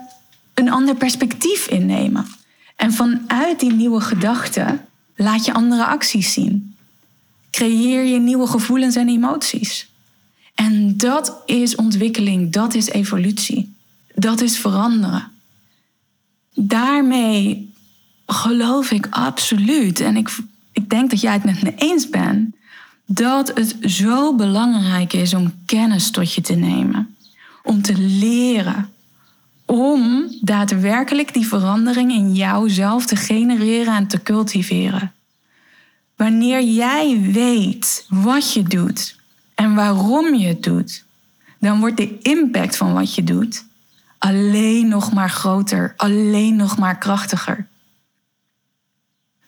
een 0.55 0.71
ander 0.71 0.95
perspectief 0.95 1.67
innemen. 1.69 2.27
En 2.77 2.93
vanuit 2.93 3.61
die 3.61 3.73
nieuwe 3.73 4.01
gedachten 4.01 4.81
laat 5.17 5.45
je 5.45 5.53
andere 5.53 5.87
acties 5.87 6.33
zien. 6.33 6.77
Creëer 7.51 8.05
je 8.05 8.19
nieuwe 8.19 8.47
gevoelens 8.47 8.97
en 8.97 9.09
emoties. 9.09 9.89
En 10.55 10.97
dat 10.97 11.43
is 11.47 11.75
ontwikkeling, 11.75 12.53
dat 12.53 12.75
is 12.75 12.89
evolutie. 12.89 13.75
Dat 14.15 14.41
is 14.41 14.59
veranderen. 14.59 15.31
Daarmee 16.55 17.73
geloof 18.27 18.91
ik 18.91 19.07
absoluut, 19.11 20.01
en 20.01 20.17
ik, 20.17 20.37
ik 20.73 20.91
denk 20.91 21.11
dat 21.11 21.21
jij 21.21 21.33
het 21.33 21.45
met 21.45 21.63
me 21.63 21.75
eens 21.77 22.09
bent, 22.09 22.55
dat 23.13 23.49
het 23.55 23.77
zo 23.81 24.35
belangrijk 24.35 25.13
is 25.13 25.35
om 25.35 25.55
kennis 25.67 26.11
tot 26.11 26.35
je 26.35 26.41
te 26.41 26.55
nemen. 26.55 27.17
Om 27.63 27.83
te 27.83 27.99
leren. 27.99 28.93
Om 29.65 30.33
daadwerkelijk 30.41 31.35
die 31.35 31.47
verandering 31.47 32.13
in 32.13 32.35
jouzelf 32.35 33.07
te 33.07 33.17
genereren 33.17 33.95
en 33.95 34.07
te 34.07 34.23
cultiveren. 34.23 35.13
Wanneer 36.17 36.63
jij 36.63 37.21
weet 37.21 38.07
wat 38.09 38.53
je 38.53 38.63
doet 38.63 39.17
en 39.55 39.75
waarom 39.75 40.35
je 40.35 40.47
het 40.47 40.63
doet, 40.63 41.05
dan 41.59 41.81
wordt 41.81 41.97
de 41.97 42.19
impact 42.19 42.77
van 42.77 42.93
wat 42.93 43.15
je 43.15 43.25
doet 43.25 43.65
alleen 44.19 44.89
nog 44.89 45.13
maar 45.13 45.31
groter, 45.31 45.95
alleen 45.97 46.57
nog 46.57 46.79
maar 46.79 46.99
krachtiger. 46.99 47.67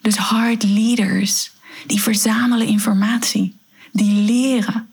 Dus 0.01 0.17
hard 0.17 0.63
leaders, 0.63 1.52
die 1.87 2.01
verzamelen 2.01 2.67
informatie, 2.67 3.55
die 3.91 4.13
leren, 4.13 4.87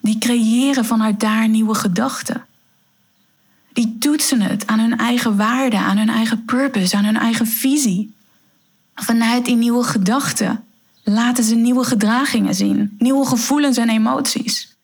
die 0.00 0.18
creëren 0.18 0.84
vanuit 0.84 1.20
daar 1.20 1.48
nieuwe 1.48 1.74
gedachten. 1.74 2.44
Die 3.72 3.96
toetsen 3.98 4.40
het 4.40 4.66
aan 4.66 4.78
hun 4.78 4.96
eigen 4.96 5.36
waarde, 5.36 5.76
aan 5.76 5.96
hun 5.96 6.08
eigen 6.08 6.44
purpose, 6.44 6.96
aan 6.96 7.04
hun 7.04 7.16
eigen 7.16 7.46
visie. 7.46 8.14
Vanuit 8.94 9.44
die 9.44 9.56
nieuwe 9.56 9.84
gedachten 9.84 10.64
laten 11.02 11.44
ze 11.44 11.54
nieuwe 11.54 11.84
gedragingen 11.84 12.54
zien, 12.54 12.94
nieuwe 12.98 13.26
gevoelens 13.26 13.76
en 13.76 13.88
emoties. 13.88 14.76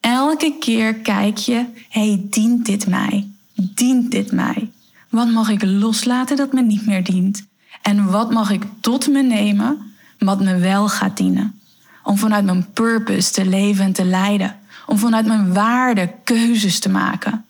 Elke 0.00 0.56
keer 0.60 0.94
kijk 0.94 1.36
je, 1.36 1.64
hey, 1.88 2.26
dient 2.30 2.66
dit 2.66 2.86
mij? 2.86 3.28
Dient 3.54 4.10
dit 4.10 4.32
mij? 4.32 4.70
Wat 5.08 5.30
mag 5.30 5.48
ik 5.48 5.62
loslaten 5.64 6.36
dat 6.36 6.52
me 6.52 6.62
niet 6.62 6.86
meer 6.86 7.04
dient? 7.04 7.46
En 7.82 8.10
wat 8.10 8.32
mag 8.32 8.50
ik 8.50 8.62
tot 8.80 9.08
me 9.08 9.22
nemen 9.22 9.85
wat 10.18 10.40
me 10.40 10.58
wel 10.58 10.88
gaat 10.88 11.16
dienen? 11.16 11.60
Om 12.02 12.18
vanuit 12.18 12.44
mijn 12.44 12.72
purpose 12.72 13.32
te 13.32 13.46
leven 13.46 13.84
en 13.84 13.92
te 13.92 14.04
leiden. 14.04 14.56
Om 14.86 14.98
vanuit 14.98 15.26
mijn 15.26 15.52
waarde 15.52 16.12
keuzes 16.24 16.78
te 16.78 16.88
maken. 16.88 17.44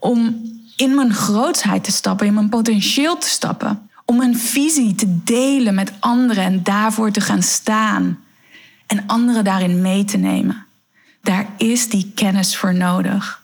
Om 0.00 0.42
in 0.76 0.94
mijn 0.94 1.14
grootsheid 1.14 1.84
te 1.84 1.92
stappen, 1.92 2.26
in 2.26 2.34
mijn 2.34 2.48
potentieel 2.48 3.18
te 3.18 3.28
stappen. 3.28 3.88
Om 4.04 4.20
een 4.20 4.38
visie 4.38 4.94
te 4.94 5.18
delen 5.24 5.74
met 5.74 5.92
anderen 6.00 6.44
en 6.44 6.62
daarvoor 6.62 7.10
te 7.10 7.20
gaan 7.20 7.42
staan. 7.42 8.18
En 8.86 9.06
anderen 9.06 9.44
daarin 9.44 9.82
mee 9.82 10.04
te 10.04 10.16
nemen. 10.16 10.66
Daar 11.22 11.46
is 11.56 11.88
die 11.88 12.12
kennis 12.14 12.56
voor 12.56 12.74
nodig. 12.74 13.42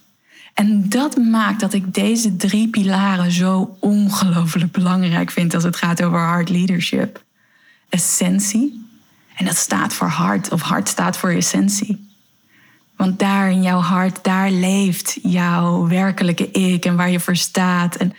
En 0.55 0.89
dat 0.89 1.17
maakt 1.17 1.61
dat 1.61 1.73
ik 1.73 1.95
deze 1.95 2.37
drie 2.37 2.69
pilaren 2.69 3.33
zo 3.33 3.77
ongelooflijk 3.79 4.73
belangrijk 4.73 5.31
vind 5.31 5.55
als 5.55 5.65
het 5.65 5.77
gaat 5.77 6.03
over 6.03 6.19
hard 6.19 6.49
leadership. 6.49 7.25
Essentie. 7.91 8.89
En 9.37 9.45
dat 9.45 9.57
staat 9.57 9.93
voor 9.93 10.09
hart, 10.09 10.53
of 10.53 10.61
hart 10.61 10.89
staat 10.89 11.17
voor 11.17 11.31
essentie. 11.31 12.09
Want 12.97 13.19
daar 13.19 13.51
in 13.51 13.63
jouw 13.63 13.79
hart, 13.79 14.25
daar 14.25 14.51
leeft 14.51 15.19
jouw 15.23 15.87
werkelijke 15.89 16.51
ik 16.51 16.85
en 16.85 16.97
waar 16.97 17.11
je 17.11 17.21
voor 17.21 17.37
staat. 17.37 17.97
En 17.97 18.13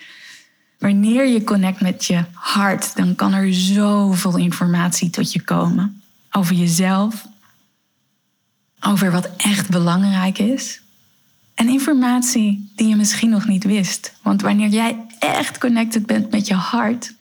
wanneer 0.80 1.28
je 1.28 1.44
connect 1.44 1.82
met 1.82 2.06
je 2.06 2.24
hart, 2.34 2.96
dan 2.96 3.16
kan 3.16 3.34
er 3.34 3.54
zoveel 3.54 4.38
informatie 4.38 5.10
tot 5.10 5.34
je 5.34 5.42
komen. 5.42 6.02
Over 6.32 6.56
jezelf, 6.56 7.26
over 8.80 9.12
wat 9.12 9.30
echt 9.38 9.70
belangrijk 9.70 10.38
is. 10.38 10.82
En 11.56 11.70
informatie 11.70 12.72
die 12.76 12.88
je 12.88 12.96
misschien 12.96 13.30
nog 13.30 13.48
niet 13.48 13.64
wist. 13.64 14.14
Want 14.22 14.42
wanneer 14.42 14.70
jij 14.70 15.06
echt 15.20 15.58
connected 15.58 16.06
bent 16.06 16.32
met 16.32 16.48
je 16.48 16.54
hart, 16.54 17.14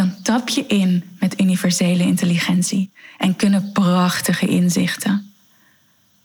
dan 0.00 0.22
tap 0.22 0.48
je 0.48 0.66
in 0.66 1.04
met 1.18 1.40
universele 1.40 2.02
intelligentie 2.02 2.92
en 3.18 3.36
kunnen 3.36 3.72
prachtige 3.72 4.46
inzichten 4.46 5.32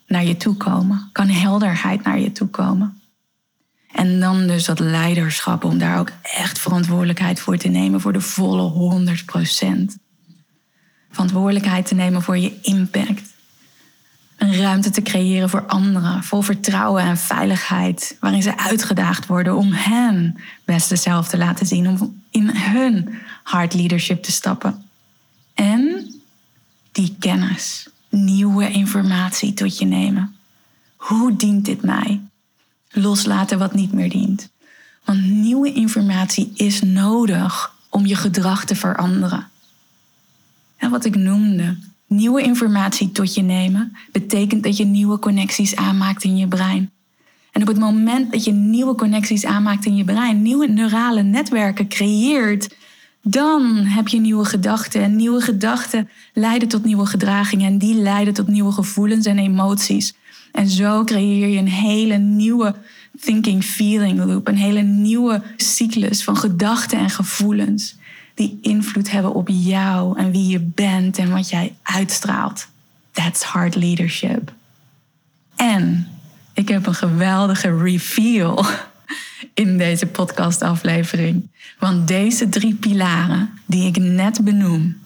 naar 0.08 0.24
je 0.24 0.38
toe 0.38 0.56
komen. 0.56 1.10
Kan 1.12 1.28
helderheid 1.28 2.04
naar 2.04 2.20
je 2.20 2.32
toe 2.32 2.48
komen. 2.48 3.02
En 3.92 4.20
dan 4.20 4.48
dus 4.48 4.66
dat 4.66 4.80
leiderschap 4.80 5.64
om 5.64 5.78
daar 5.78 6.00
ook 6.00 6.12
echt 6.22 6.60
verantwoordelijkheid 6.60 7.40
voor 7.40 7.58
te 7.58 7.68
nemen 7.68 8.02
voor 8.02 8.14
de 8.14 8.22
volle 8.22 8.96
100%. 9.92 10.00
Verantwoordelijkheid 11.12 11.86
te 11.86 11.96
nemen 11.96 12.22
voor 12.22 12.38
je 12.38 12.60
impact 12.62 13.34
een 14.36 14.56
ruimte 14.56 14.90
te 14.90 15.02
creëren 15.02 15.50
voor 15.50 15.66
anderen, 15.66 16.24
vol 16.24 16.42
vertrouwen 16.42 17.04
en 17.04 17.18
veiligheid, 17.18 18.18
waarin 18.20 18.42
ze 18.42 18.58
uitgedaagd 18.58 19.26
worden 19.26 19.56
om 19.56 19.72
hen 19.72 20.38
beste 20.66 20.96
zelf 20.96 21.28
te 21.28 21.38
laten 21.38 21.66
zien, 21.66 21.88
om 21.88 22.24
in 22.30 22.50
hun 22.50 23.16
hard 23.44 23.74
leadership 23.74 24.24
te 24.24 24.32
stappen. 24.32 24.84
En 25.54 26.14
die 26.92 27.16
kennis, 27.20 27.88
nieuwe 28.10 28.72
informatie 28.72 29.54
tot 29.54 29.78
je 29.78 29.86
nemen. 29.86 30.36
Hoe 30.96 31.36
dient 31.36 31.66
dit 31.66 31.82
mij? 31.82 32.22
Loslaten 32.90 33.60
wat 33.60 33.74
niet 33.74 33.92
meer 33.92 34.10
dient. 34.10 34.50
Want 35.04 35.26
nieuwe 35.26 35.74
informatie 35.74 36.52
is 36.56 36.82
nodig 36.82 37.74
om 37.90 38.06
je 38.06 38.16
gedrag 38.16 38.66
te 38.66 38.76
veranderen. 38.76 39.50
En 40.78 40.90
wat 40.90 41.06
ik 41.06 41.16
noemde, 41.16 41.78
nieuwe 42.08 42.42
informatie 42.42 43.12
tot 43.12 43.34
je 43.34 43.42
nemen, 43.42 43.98
betekent 44.12 44.64
dat 44.64 44.78
je 44.78 44.86
nieuwe 44.86 45.20
connecties 45.20 45.76
aanmaakt 45.76 46.24
in 46.24 46.38
je 46.38 46.48
brein. 46.48 46.92
En 47.52 47.62
op 47.62 47.68
het 47.68 47.80
moment 47.80 48.32
dat 48.32 48.44
je 48.44 48.52
nieuwe 48.52 48.96
connecties 48.96 49.46
aanmaakt 49.46 49.86
in 49.86 49.96
je 49.96 50.04
brein, 50.04 50.42
nieuwe 50.42 50.68
neurale 50.68 51.24
netwerken 51.24 51.88
creëert, 51.88 52.76
dan 53.22 53.76
heb 53.76 54.08
je 54.08 54.20
nieuwe 54.20 54.46
gedachten. 54.46 55.02
En 55.02 55.16
nieuwe 55.16 55.42
gedachten 55.42 56.10
leiden 56.34 56.68
tot 56.68 56.84
nieuwe 56.84 57.06
gedragingen. 57.06 57.68
En 57.68 57.78
die 57.78 57.96
leiden 57.96 58.34
tot 58.34 58.48
nieuwe 58.48 58.72
gevoelens 58.72 59.26
en 59.26 59.38
emoties. 59.38 60.16
En 60.52 60.68
zo 60.68 61.04
creëer 61.04 61.48
je 61.48 61.58
een 61.58 61.70
hele 61.70 62.18
nieuwe 62.18 62.76
thinking 63.22 63.64
feeling 63.64 64.26
loop. 64.26 64.48
Een 64.48 64.58
hele 64.58 64.82
nieuwe 64.82 65.42
cyclus 65.58 66.24
van 66.24 66.38
gedachten 66.38 67.00
en 67.00 67.10
gevoelens 67.10 67.96
die 68.36 68.58
invloed 68.62 69.12
hebben 69.12 69.34
op 69.34 69.48
jou 69.52 70.18
en 70.18 70.32
wie 70.32 70.48
je 70.48 70.60
bent 70.60 71.18
en 71.18 71.32
wat 71.32 71.50
jij 71.50 71.76
uitstraalt. 71.84 72.68
That's 73.12 73.44
hard 73.44 73.76
leadership. 73.76 74.54
En 75.56 76.08
ik 76.54 76.68
heb 76.68 76.86
een 76.86 76.96
geweldige 76.96 77.78
reveal 77.78 78.66
in 79.54 79.78
deze 79.78 80.06
podcastaflevering. 80.06 81.50
Want 81.80 82.08
deze 82.08 82.50
drie 82.50 82.76
pilaren 82.76 83.50
die 83.66 83.88
ik 83.88 83.98
net 83.98 84.44
benoem, 84.44 84.98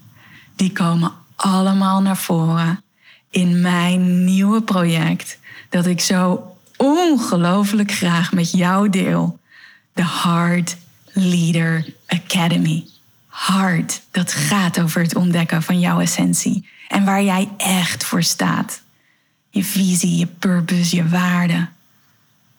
die 0.56 0.72
komen 0.72 1.12
allemaal 1.36 2.02
naar 2.02 2.18
voren 2.18 2.84
in 3.30 3.62
mijn 3.62 4.24
nieuwe 4.24 4.62
project 4.62 5.40
dat 5.70 5.86
ik 5.86 6.00
zo 6.00 6.56
ongelooflijk 6.78 7.92
graag 7.92 8.32
met 8.32 8.52
jou 8.52 8.90
deel 8.90 9.40
de 9.94 10.06
Heart 10.06 10.78
Leader 11.14 11.94
Academy. 12.08 12.86
Heart, 13.48 14.02
dat 14.12 14.34
gaat 14.34 14.82
over 14.82 15.02
het 15.02 15.16
ontdekken 15.16 15.64
van 15.64 15.80
jouw 15.80 16.00
essentie 16.00 16.68
en 16.88 17.06
waar 17.06 17.24
jij 17.24 17.50
echt 17.58 18.04
voor 18.04 18.24
staat. 18.24 18.82
Je 19.50 19.64
visie, 19.64 20.18
je 20.18 20.26
purpose, 20.26 20.96
je 20.96 21.08
waarde. 21.08 21.68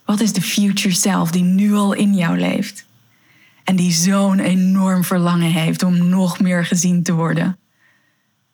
Wat 0.04 0.20
is 0.20 0.32
de 0.32 0.42
future 0.42 0.94
self 0.94 1.30
die 1.30 1.42
nu 1.42 1.74
al 1.74 1.92
in 1.92 2.14
jou 2.14 2.38
leeft? 2.38 2.84
En 3.64 3.76
die 3.76 3.92
zo'n 3.92 4.38
enorm 4.38 5.04
verlangen 5.04 5.50
heeft 5.50 5.82
om 5.82 6.08
nog 6.08 6.40
meer 6.40 6.64
gezien 6.64 7.02
te 7.02 7.12
worden. 7.12 7.58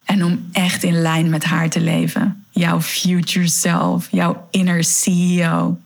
En 0.04 0.24
om 0.24 0.48
echt 0.52 0.82
in 0.82 1.02
lijn 1.02 1.30
met 1.30 1.44
haar 1.44 1.70
te 1.70 1.80
leven. 1.80 2.44
Jouw 2.50 2.80
future 2.80 3.48
self, 3.48 4.08
jouw 4.10 4.48
inner 4.50 4.84
CEO. 4.84 5.78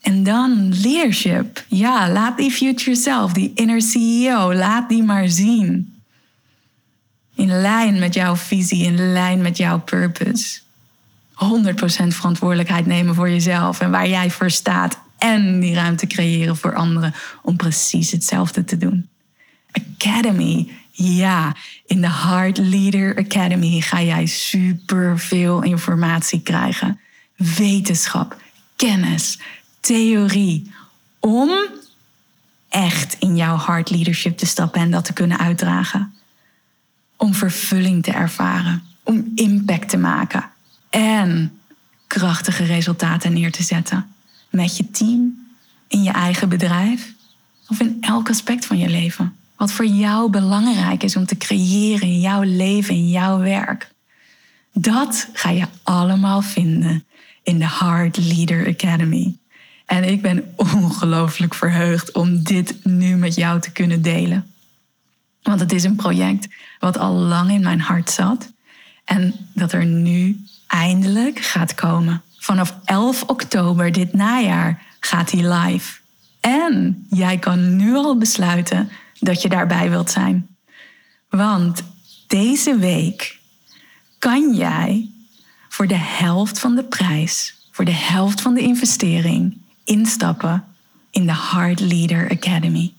En 0.00 0.22
dan 0.22 0.80
leadership. 0.80 1.64
Ja, 1.68 2.10
laat 2.10 2.36
die 2.36 2.50
future 2.50 2.96
self, 2.96 3.32
die 3.32 3.52
inner 3.54 3.82
CEO, 3.82 4.54
laat 4.54 4.88
die 4.88 5.02
maar 5.02 5.28
zien. 5.28 5.94
In 7.34 7.60
lijn 7.60 7.98
met 7.98 8.14
jouw 8.14 8.36
visie, 8.36 8.84
in 8.84 9.12
lijn 9.12 9.42
met 9.42 9.56
jouw 9.56 9.80
purpose. 9.80 10.60
100% 11.34 12.06
verantwoordelijkheid 12.06 12.86
nemen 12.86 13.14
voor 13.14 13.30
jezelf 13.30 13.80
en 13.80 13.90
waar 13.90 14.08
jij 14.08 14.30
voor 14.30 14.50
staat. 14.50 14.98
En 15.18 15.60
die 15.60 15.74
ruimte 15.74 16.06
creëren 16.06 16.56
voor 16.56 16.74
anderen 16.74 17.14
om 17.42 17.56
precies 17.56 18.10
hetzelfde 18.10 18.64
te 18.64 18.76
doen. 18.76 19.08
Academy. 19.72 20.70
Ja, 20.90 21.56
in 21.86 22.00
de 22.00 22.10
Heart 22.10 22.58
Leader 22.58 23.16
Academy 23.16 23.80
ga 23.80 24.02
jij 24.02 24.26
super 24.26 25.18
veel 25.18 25.62
informatie 25.62 26.40
krijgen. 26.40 27.00
Wetenschap, 27.36 28.36
kennis, 28.76 29.38
theorie. 29.80 30.72
Om 31.20 31.50
echt 32.68 33.16
in 33.18 33.36
jouw 33.36 33.58
heart 33.58 33.90
leadership 33.90 34.38
te 34.38 34.46
stappen 34.46 34.80
en 34.80 34.90
dat 34.90 35.04
te 35.04 35.12
kunnen 35.12 35.38
uitdragen. 35.38 36.14
Om 37.16 37.34
vervulling 37.34 38.02
te 38.02 38.12
ervaren. 38.12 38.82
Om 39.02 39.32
impact 39.34 39.88
te 39.88 39.96
maken 39.96 40.50
en 40.90 41.58
krachtige 42.06 42.64
resultaten 42.64 43.32
neer 43.32 43.52
te 43.52 43.62
zetten. 43.62 44.14
Met 44.50 44.76
je 44.76 44.90
team, 44.90 45.48
in 45.88 46.02
je 46.02 46.10
eigen 46.10 46.48
bedrijf 46.48 47.12
of 47.68 47.80
in 47.80 47.96
elk 48.00 48.28
aspect 48.28 48.66
van 48.66 48.78
je 48.78 48.88
leven. 48.88 49.36
Wat 49.56 49.72
voor 49.72 49.86
jou 49.86 50.30
belangrijk 50.30 51.02
is 51.02 51.16
om 51.16 51.26
te 51.26 51.36
creëren 51.36 52.08
in 52.08 52.20
jouw 52.20 52.42
leven, 52.42 52.94
in 52.94 53.08
jouw 53.08 53.38
werk. 53.38 53.90
Dat 54.72 55.28
ga 55.32 55.50
je 55.50 55.66
allemaal 55.82 56.42
vinden 56.42 57.04
in 57.42 57.58
de 57.58 57.68
Heart 57.68 58.16
Leader 58.16 58.68
Academy. 58.68 59.36
En 59.90 60.04
ik 60.04 60.22
ben 60.22 60.52
ongelooflijk 60.56 61.54
verheugd 61.54 62.12
om 62.12 62.42
dit 62.42 62.84
nu 62.84 63.16
met 63.16 63.34
jou 63.34 63.60
te 63.60 63.72
kunnen 63.72 64.02
delen. 64.02 64.52
Want 65.42 65.60
het 65.60 65.72
is 65.72 65.84
een 65.84 65.96
project 65.96 66.48
wat 66.78 66.98
al 66.98 67.12
lang 67.12 67.50
in 67.50 67.62
mijn 67.62 67.80
hart 67.80 68.10
zat. 68.10 68.52
En 69.04 69.34
dat 69.54 69.72
er 69.72 69.86
nu 69.86 70.44
eindelijk 70.66 71.38
gaat 71.38 71.74
komen. 71.74 72.22
Vanaf 72.38 72.76
11 72.84 73.22
oktober 73.22 73.92
dit 73.92 74.12
najaar 74.12 74.82
gaat 75.00 75.30
hij 75.30 75.52
live. 75.54 75.98
En 76.40 77.06
jij 77.10 77.38
kan 77.38 77.76
nu 77.76 77.94
al 77.94 78.18
besluiten 78.18 78.90
dat 79.18 79.42
je 79.42 79.48
daarbij 79.48 79.90
wilt 79.90 80.10
zijn. 80.10 80.48
Want 81.28 81.82
deze 82.26 82.76
week 82.76 83.38
kan 84.18 84.54
jij 84.54 85.10
voor 85.68 85.86
de 85.86 85.98
helft 85.98 86.58
van 86.58 86.74
de 86.74 86.84
prijs, 86.84 87.54
voor 87.70 87.84
de 87.84 87.94
helft 87.94 88.40
van 88.40 88.54
de 88.54 88.60
investering, 88.60 89.68
instappen 89.90 90.64
in 91.10 91.26
de 91.26 91.34
Heart 91.34 91.80
Leader 91.80 92.30
Academy. 92.30 92.92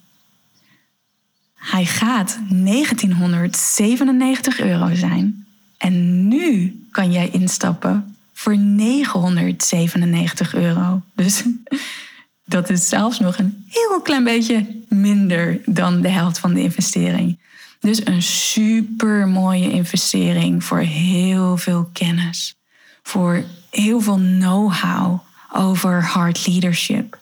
Hij 1.54 1.86
gaat 1.86 2.40
1997 2.50 4.60
euro 4.60 4.96
zijn. 4.96 5.46
En 5.78 6.28
nu 6.28 6.76
kan 6.92 7.12
jij 7.12 7.30
instappen 7.30 8.16
voor 8.34 8.58
997 8.58 10.54
euro. 10.54 11.02
Dus 11.16 11.44
dat 12.46 12.70
is 12.70 12.90
zelfs 12.90 13.20
nog 13.20 13.38
een 13.38 13.66
heel 13.68 14.02
klein 14.02 14.24
beetje 14.24 14.84
minder 14.90 15.62
dan 15.66 16.02
de 16.02 16.10
helft 16.10 16.40
van 16.40 16.54
de 16.54 16.62
investering. 16.62 17.40
Dus 17.80 18.06
een 18.06 18.22
super 18.22 19.28
mooie 19.28 19.72
investering 19.72 20.64
voor 20.64 20.80
heel 20.80 21.58
veel 21.58 21.90
kennis, 21.94 22.56
voor 23.02 23.44
heel 23.70 24.02
veel 24.02 24.16
know-how 24.16 25.20
over 25.54 26.04
hard 26.04 26.48
leadership. 26.48 27.20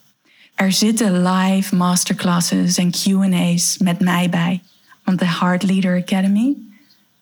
Er 0.55 0.71
zitten 0.71 1.23
live 1.23 1.75
masterclasses 1.75 2.77
en 2.77 2.91
QA's 2.91 3.77
met 3.77 3.99
mij 3.99 4.29
bij. 4.29 4.61
Want 5.03 5.19
de 5.19 5.25
Hard 5.25 5.63
Leader 5.63 6.01
Academy 6.01 6.55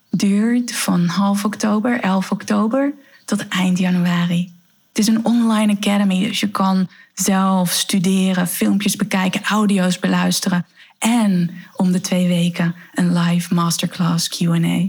duurt 0.09 0.75
van 0.75 1.05
half 1.05 1.45
oktober, 1.45 1.99
11 1.99 2.31
oktober, 2.31 2.93
tot 3.25 3.47
eind 3.47 3.77
januari. 3.77 4.51
Het 4.87 4.97
is 4.97 5.07
een 5.07 5.25
online 5.25 5.75
academy, 5.75 6.27
dus 6.27 6.39
je 6.39 6.49
kan 6.49 6.89
zelf 7.13 7.71
studeren, 7.71 8.47
filmpjes 8.47 8.95
bekijken, 8.95 9.43
audio's 9.43 9.99
beluisteren 9.99 10.65
en 10.99 11.51
om 11.75 11.91
de 11.91 12.01
twee 12.01 12.27
weken 12.27 12.75
een 12.93 13.19
live 13.19 13.53
masterclass 13.53 14.29
QA. 14.29 14.87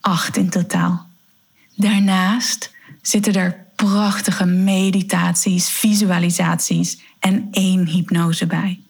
Acht 0.00 0.36
in 0.36 0.50
totaal. 0.50 1.06
Daarnaast 1.74 2.72
zitten 3.02 3.34
er 3.34 3.66
prachtige 3.86 4.44
meditaties, 4.44 5.68
visualisaties 5.68 6.98
en 7.18 7.48
één 7.50 7.86
hypnose 7.86 8.46
bij. 8.46 8.80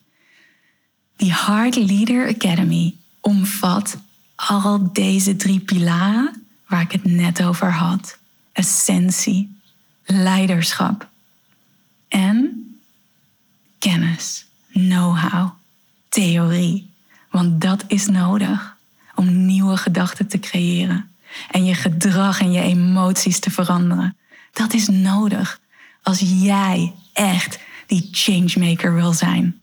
Die 1.16 1.35
Heart 1.35 1.77
Leader 1.77 2.29
Academy 2.29 2.94
omvat 3.20 3.98
al 4.35 4.92
deze 4.92 5.37
drie 5.37 5.61
pilaren 5.61 6.46
waar 6.66 6.81
ik 6.81 6.92
het 6.92 7.05
net 7.05 7.42
over 7.42 7.72
had: 7.72 8.18
essentie, 8.53 9.57
leiderschap 10.05 11.09
en 12.09 12.66
kennis, 13.79 14.46
know-how, 14.72 15.51
theorie. 16.09 16.90
Want 17.31 17.61
dat 17.61 17.85
is 17.87 18.07
nodig 18.07 18.77
om 19.14 19.46
nieuwe 19.46 19.77
gedachten 19.77 20.27
te 20.27 20.38
creëren 20.38 21.11
en 21.51 21.64
je 21.64 21.74
gedrag 21.74 22.40
en 22.40 22.53
je 22.53 22.61
emoties 22.61 23.38
te 23.38 23.51
veranderen. 23.51 24.16
Dat 24.52 24.72
is 24.72 24.88
nodig 24.88 25.61
als 26.02 26.18
jij 26.24 26.94
echt 27.12 27.58
die 27.87 28.08
changemaker 28.12 28.94
wil 28.94 29.12
zijn. 29.12 29.61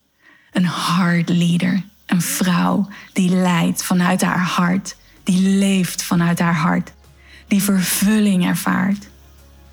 Een 0.52 0.66
hard 0.66 1.30
leader, 1.30 1.84
een 2.06 2.22
vrouw 2.22 2.88
die 3.14 3.30
leidt 3.30 3.84
vanuit 3.84 4.22
haar 4.22 4.46
hart, 4.46 4.96
die 5.24 5.50
leeft 5.50 6.04
vanuit 6.04 6.40
haar 6.40 6.56
hart, 6.56 6.92
die 7.48 7.64
vervulling 7.64 8.46
ervaart, 8.46 9.08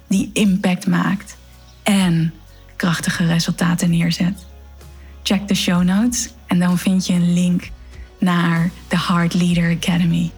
die 0.08 0.30
impact 0.32 0.86
maakt 0.86 1.36
en 1.82 2.32
krachtige 2.76 3.26
resultaten 3.26 3.90
neerzet. 3.90 4.46
Check 5.22 5.48
de 5.48 5.54
show 5.54 5.82
notes 5.82 6.28
en 6.46 6.58
dan 6.58 6.78
vind 6.78 7.06
je 7.06 7.12
een 7.12 7.32
link 7.32 7.70
naar 8.18 8.70
de 8.88 8.96
Hard 8.96 9.34
Leader 9.34 9.70
Academy. 9.70 10.30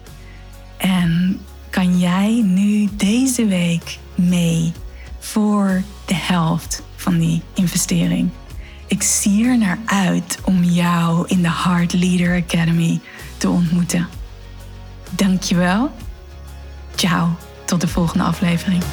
En 0.77 1.39
kan 1.69 1.99
jij 1.99 2.41
nu 2.43 2.89
deze 2.95 3.45
week 3.45 3.97
mee 4.15 4.73
voor 5.19 5.83
de 6.05 6.15
helft 6.15 6.83
van 6.95 7.17
die 7.19 7.41
investering? 7.53 8.29
Ik 8.87 9.03
zie 9.03 9.45
er 9.45 9.57
naar 9.57 9.79
uit 9.85 10.39
om 10.43 10.63
jou 10.63 11.27
in 11.27 11.41
de 11.41 11.47
Hard 11.47 11.93
Leader 11.93 12.43
Academy 12.43 12.99
te 13.37 13.49
ontmoeten. 13.49 14.07
Dankjewel. 15.09 15.91
Ciao, 16.95 17.35
tot 17.65 17.81
de 17.81 17.87
volgende 17.87 18.23
aflevering. 18.23 18.83